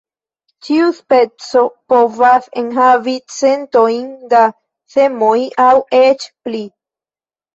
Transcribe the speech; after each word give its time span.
Ĉiu 0.67 0.85
speco 0.99 1.59
povas 1.93 2.47
enhavi 2.61 3.13
centojn 3.35 4.07
da 4.31 4.41
semoj 4.95 5.37
aŭ 5.67 5.75
eĉ 6.01 6.25
pli. 6.49 6.63